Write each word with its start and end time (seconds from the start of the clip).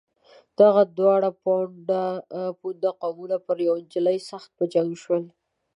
دغه 0.59 0.81
دواړه 0.97 1.29
پوونده 2.59 2.91
قومونه 3.01 3.37
پر 3.45 3.57
یوې 3.67 3.81
نجلۍ 3.85 4.17
سخت 4.29 4.49
په 4.57 4.63
جنګ 4.73 4.91
شول. 5.03 5.23